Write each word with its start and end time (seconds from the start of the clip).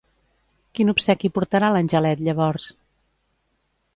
Quin 0.77 0.89
obsequi 0.93 1.31
portarà 1.35 1.69
l'angelet 1.75 2.25
llavors? 2.29 2.69